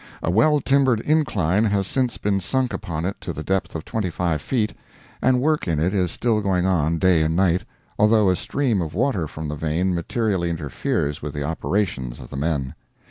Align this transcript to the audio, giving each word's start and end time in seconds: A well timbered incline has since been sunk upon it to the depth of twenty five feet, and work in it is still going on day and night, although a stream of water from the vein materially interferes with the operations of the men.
A 0.23 0.31
well 0.31 0.59
timbered 0.61 0.99
incline 1.01 1.65
has 1.65 1.85
since 1.85 2.17
been 2.17 2.39
sunk 2.39 2.73
upon 2.73 3.05
it 3.05 3.21
to 3.21 3.31
the 3.33 3.43
depth 3.43 3.75
of 3.75 3.85
twenty 3.85 4.09
five 4.09 4.41
feet, 4.41 4.73
and 5.21 5.39
work 5.39 5.67
in 5.67 5.79
it 5.79 5.93
is 5.93 6.09
still 6.11 6.41
going 6.41 6.65
on 6.65 6.97
day 6.97 7.21
and 7.21 7.35
night, 7.35 7.65
although 7.99 8.31
a 8.31 8.35
stream 8.35 8.81
of 8.81 8.95
water 8.95 9.27
from 9.27 9.47
the 9.47 9.55
vein 9.55 9.93
materially 9.93 10.49
interferes 10.49 11.21
with 11.21 11.35
the 11.35 11.43
operations 11.43 12.19
of 12.19 12.31
the 12.31 12.35
men. 12.35 12.73